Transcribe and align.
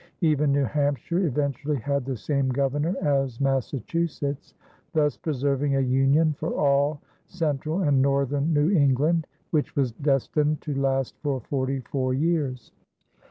Even 0.21 0.51
New 0.51 0.63
Hampshire 0.63 1.27
eventually 1.27 1.75
had 1.77 2.05
the 2.05 2.17
same 2.17 2.49
governor 2.49 2.95
as 3.03 3.39
Massachusetts, 3.39 4.55
thus 4.93 5.15
preserving 5.15 5.75
a 5.75 5.79
union 5.79 6.33
for 6.33 6.55
all 6.59 6.99
central 7.27 7.83
and 7.83 8.01
northern 8.01 8.51
New 8.51 8.71
England, 8.71 9.27
which 9.51 9.75
was 9.75 9.91
destined 9.91 10.59
to 10.61 10.73
last 10.73 11.13
for 11.21 11.39
forty 11.39 11.81
four 11.81 12.15
years. 12.15 12.71